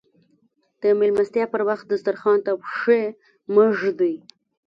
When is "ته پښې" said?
2.45-3.01